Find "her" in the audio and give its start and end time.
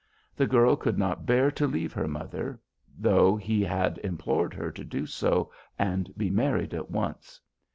1.93-2.07, 4.55-4.71